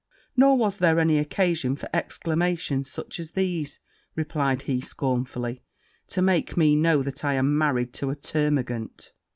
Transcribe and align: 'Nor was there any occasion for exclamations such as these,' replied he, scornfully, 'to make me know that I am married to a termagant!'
'Nor 0.35 0.57
was 0.57 0.79
there 0.79 0.99
any 0.99 1.19
occasion 1.19 1.75
for 1.75 1.87
exclamations 1.93 2.89
such 2.89 3.19
as 3.19 3.33
these,' 3.33 3.79
replied 4.15 4.63
he, 4.63 4.81
scornfully, 4.81 5.61
'to 6.07 6.23
make 6.23 6.57
me 6.57 6.75
know 6.75 7.03
that 7.03 7.23
I 7.23 7.35
am 7.35 7.55
married 7.55 7.93
to 7.93 8.09
a 8.09 8.15
termagant!' 8.15 9.11